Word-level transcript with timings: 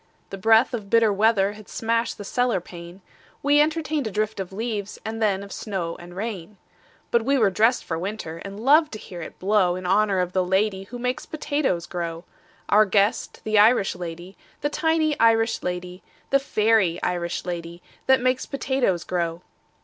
The 0.31 0.37
breath 0.39 0.73
of 0.73 0.89
bitter 0.89 1.13
weather 1.13 1.53
Had 1.53 1.69
smashed 1.69 2.17
the 2.17 2.23
cellar 2.23 2.59
pane: 2.59 3.01
We 3.43 3.61
entertained 3.61 4.07
a 4.07 4.11
drift 4.11 4.39
of 4.39 4.51
leaves 4.51 4.97
And 5.05 5.21
then 5.21 5.43
of 5.43 5.51
snow 5.51 5.95
and 5.97 6.15
rain. 6.15 6.57
But 7.11 7.21
we 7.23 7.37
were 7.37 7.51
dressed 7.51 7.83
for 7.85 7.99
winter, 7.99 8.39
And 8.43 8.59
loved 8.59 8.93
to 8.93 8.97
hear 8.97 9.21
it 9.21 9.37
blow 9.37 9.75
In 9.75 9.85
honor 9.85 10.17
of 10.19 10.33
the 10.33 10.43
lady 10.43 10.85
Who 10.85 10.97
makes 10.97 11.27
potatoes 11.27 11.85
grow 11.85 12.23
Our 12.67 12.85
guest, 12.85 13.41
the 13.43 13.59
Irish 13.59 13.95
lady, 13.95 14.35
The 14.61 14.69
tiny 14.69 15.19
Irish 15.19 15.61
lady, 15.61 16.01
The 16.31 16.39
fairy 16.39 16.99
Irish 17.03 17.45
lady 17.45 17.83
That 18.07 18.21
makes 18.21 18.47
potatoes 18.47 19.03
grow. 19.03 19.43